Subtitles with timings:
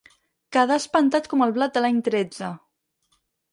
[0.55, 2.53] Quedar espantat com el blat de l'any tretze.